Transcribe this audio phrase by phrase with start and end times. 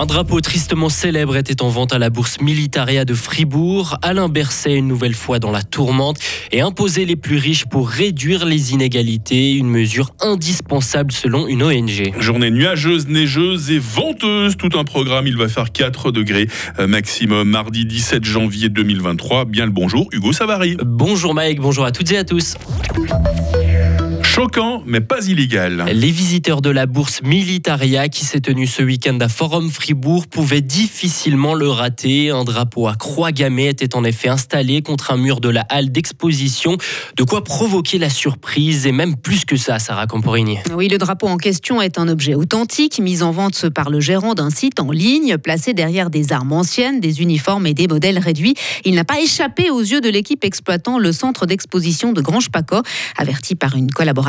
[0.00, 3.98] Un drapeau tristement célèbre était en vente à la bourse Militaria de Fribourg.
[4.00, 6.16] Alain Berset, une nouvelle fois dans la tourmente,
[6.52, 12.14] et imposer les plus riches pour réduire les inégalités, une mesure indispensable selon une ONG.
[12.18, 15.26] Journée nuageuse, neigeuse et venteuse, tout un programme.
[15.26, 19.44] Il va faire 4 degrés euh, maximum mardi 17 janvier 2023.
[19.44, 20.78] Bien le bonjour, Hugo Savary.
[20.82, 22.56] Bonjour Mike, bonjour à toutes et à tous.
[24.30, 25.86] Choquant, mais pas illégal.
[25.92, 30.60] Les visiteurs de la bourse Militaria qui s'est tenue ce week-end à Forum Fribourg pouvaient
[30.60, 32.30] difficilement le rater.
[32.30, 35.90] Un drapeau à croix gammée était en effet installé contre un mur de la halle
[35.90, 36.76] d'exposition.
[37.16, 40.58] De quoi provoquer la surprise et même plus que ça, Sarah Camporini.
[40.76, 44.34] Oui, le drapeau en question est un objet authentique mis en vente par le gérant
[44.34, 48.54] d'un site en ligne, placé derrière des armes anciennes, des uniformes et des modèles réduits.
[48.84, 52.82] Il n'a pas échappé aux yeux de l'équipe exploitant le centre d'exposition de Grange-Paco,
[53.18, 54.19] averti par une collaboration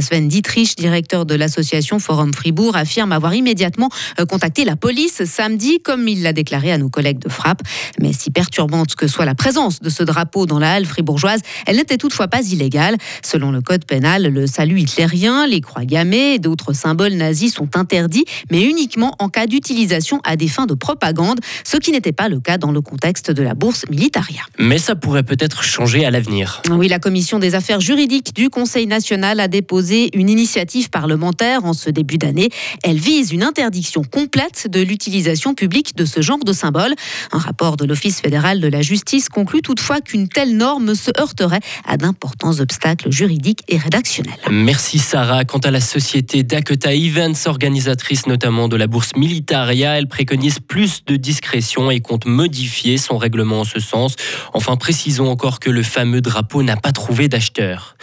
[0.00, 3.88] Sven Dietrich, directeur de l'association Forum Fribourg, affirme avoir immédiatement
[4.20, 7.62] euh, contacté la police samedi, comme il l'a déclaré à nos collègues de frappe.
[8.00, 11.76] Mais si perturbante que soit la présence de ce drapeau dans la halle fribourgeoise, elle
[11.76, 12.96] n'était toutefois pas illégale.
[13.22, 17.76] Selon le code pénal, le salut hitlérien, les croix gammées et d'autres symboles nazis sont
[17.76, 22.28] interdits, mais uniquement en cas d'utilisation à des fins de propagande, ce qui n'était pas
[22.28, 24.42] le cas dans le contexte de la bourse Militaria.
[24.58, 26.62] Mais ça pourrait peut-être changer à l'avenir.
[26.70, 31.72] Oui, la commission des affaires juridiques du Conseil national a déposé une initiative parlementaire en
[31.72, 32.50] ce début d'année.
[32.82, 36.94] Elle vise une interdiction complète de l'utilisation publique de ce genre de symbole.
[37.32, 41.60] Un rapport de l'Office fédéral de la justice conclut toutefois qu'une telle norme se heurterait
[41.84, 44.38] à d'importants obstacles juridiques et rédactionnels.
[44.50, 45.44] Merci Sarah.
[45.44, 51.04] Quant à la société Dakota Events, organisatrice notamment de la bourse Militaria, elle préconise plus
[51.06, 54.16] de discrétion et compte modifier son règlement en ce sens.
[54.52, 57.96] Enfin, précisons encore que le fameux drapeau n'a pas trouvé d'acheteur.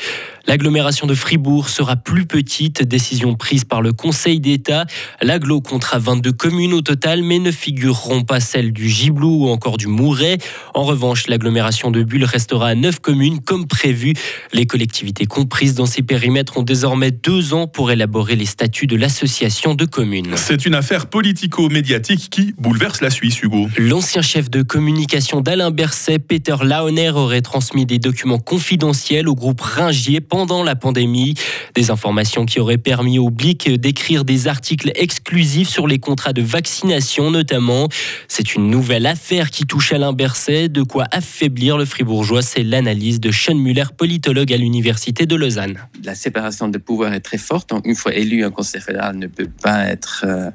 [0.47, 4.85] L'agglomération de Fribourg sera plus petite, décision prise par le Conseil d'État.
[5.21, 9.77] L'agglo comptera 22 communes au total, mais ne figureront pas celles du Giblou ou encore
[9.77, 10.37] du Mouret.
[10.75, 14.13] En revanche, l'agglomération de Bulle restera à 9 communes comme prévu.
[14.53, 18.95] Les collectivités comprises dans ces périmètres ont désormais deux ans pour élaborer les statuts de
[18.95, 20.33] l'association de communes.
[20.35, 23.67] C'est une affaire politico-médiatique qui bouleverse la Suisse, Hugo.
[23.79, 29.61] L'ancien chef de communication d'Alain Berset, Peter Launer, aurait transmis des documents confidentiels au groupe
[29.61, 31.33] Ringier pendant la pandémie.
[31.75, 36.41] Des informations qui auraient permis au Blic d'écrire des articles exclusifs sur les contrats de
[36.41, 37.87] vaccination notamment.
[38.27, 42.41] C'est une nouvelle affaire qui touche Alain Berset, de quoi affaiblir le fribourgeois.
[42.41, 45.77] C'est l'analyse de Sean Muller, politologue à l'Université de Lausanne.
[46.03, 47.71] La séparation de pouvoir est très forte.
[47.85, 50.25] Une fois élu, un conseil fédéral ne peut pas être...
[50.27, 50.51] Euh,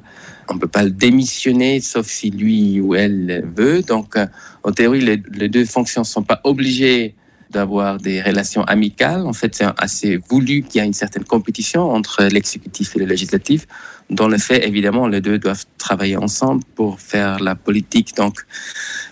[0.47, 3.81] on ne peut pas le démissionner sauf si lui ou elle veut.
[3.81, 4.27] Donc, euh,
[4.61, 7.15] en théorie, les deux fonctions ne sont pas obligées
[7.51, 9.25] d'avoir des relations amicales.
[9.25, 13.05] En fait, c'est assez voulu qu'il y ait une certaine compétition entre l'exécutif et le
[13.05, 13.67] législatif.
[14.09, 18.15] Dans le fait, évidemment, les deux doivent travailler ensemble pour faire la politique.
[18.17, 18.45] Donc,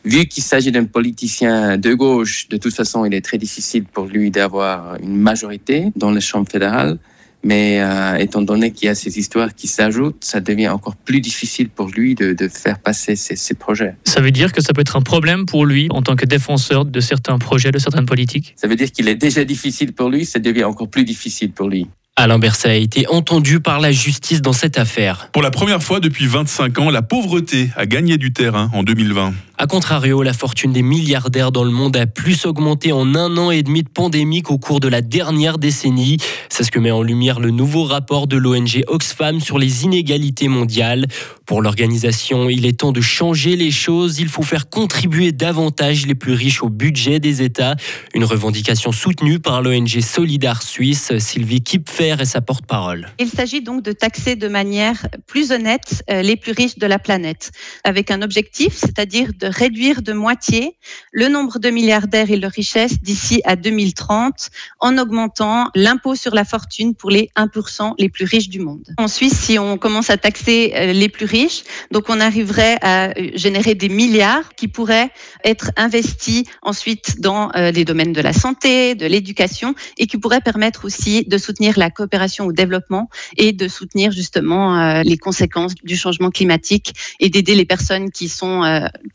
[0.03, 4.05] vu qu'il s'agit d'un politicien de gauche, de toute façon, il est très difficile pour
[4.07, 6.97] lui d'avoir une majorité dans les chambres fédérales.
[7.43, 11.21] Mais euh, étant donné qu'il y a ces histoires qui s'ajoutent, ça devient encore plus
[11.21, 13.95] difficile pour lui de, de faire passer ses, ses, projets.
[14.03, 16.85] Ça veut dire que ça peut être un problème pour lui en tant que défenseur
[16.85, 18.53] de certains projets, de certaines politiques?
[18.57, 21.69] Ça veut dire qu'il est déjà difficile pour lui, ça devient encore plus difficile pour
[21.69, 21.87] lui.
[22.19, 25.29] Alain Berset a été entendu par la justice dans cette affaire.
[25.31, 29.33] Pour la première fois depuis 25 ans, la pauvreté a gagné du terrain en 2020.
[29.57, 33.51] A contrario, la fortune des milliardaires dans le monde a plus augmenté en un an
[33.51, 36.17] et demi de pandémie qu'au cours de la dernière décennie.
[36.51, 40.47] C'est ce que met en lumière le nouveau rapport de l'ONG Oxfam sur les inégalités
[40.47, 41.05] mondiales.
[41.45, 44.19] Pour l'organisation, il est temps de changer les choses.
[44.19, 47.75] Il faut faire contribuer davantage les plus riches au budget des États.
[48.13, 51.17] Une revendication soutenue par l'ONG Solidar Suisse.
[51.19, 53.09] Sylvie Kipfer est sa porte-parole.
[53.19, 56.99] Il s'agit donc de taxer de manière plus honnête euh, les plus riches de la
[56.99, 57.51] planète,
[57.83, 60.75] avec un objectif, c'est-à-dire de réduire de moitié
[61.11, 64.49] le nombre de milliardaires et leur richesse d'ici à 2030
[64.79, 68.83] en augmentant l'impôt sur la fortune pour les 1% les plus riches du monde.
[68.97, 73.09] En Suisse, si on commence à taxer euh, les plus riches, donc on arriverait à
[73.09, 75.09] euh, générer des milliards qui pourraient
[75.43, 80.41] être investis ensuite dans euh, les domaines de la santé, de l'éducation et qui pourraient
[80.41, 85.95] permettre aussi de soutenir la coopération au développement et de soutenir justement les conséquences du
[85.95, 88.61] changement climatique et d'aider les personnes qui sont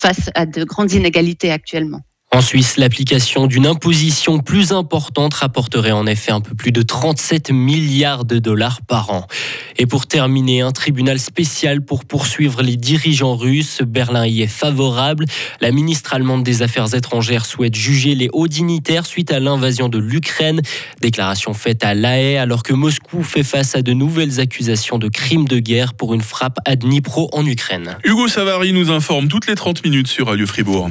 [0.01, 2.01] face à de grandes inégalités actuellement.
[2.35, 7.53] En Suisse, l'application d'une imposition plus importante rapporterait en effet un peu plus de 37
[7.53, 9.29] milliards de dollars par an.
[9.77, 13.83] Et pour terminer, un tribunal spécial pour poursuivre les dirigeants russes.
[13.87, 15.27] Berlin y est favorable.
[15.61, 19.99] La ministre allemande des Affaires étrangères souhaite juger les hauts dignitaires suite à l'invasion de
[19.99, 20.61] l'Ukraine.
[21.01, 25.07] Déclaration faite à La Haye alors que Moscou fait face à de nouvelles accusations de
[25.07, 27.97] crimes de guerre pour une frappe à Dnipro en Ukraine.
[28.03, 30.91] Hugo Savary nous informe toutes les 30 minutes sur Radio Fribourg.